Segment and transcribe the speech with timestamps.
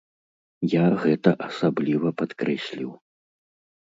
[0.69, 2.91] Я гэта асабліва падкрэсліў.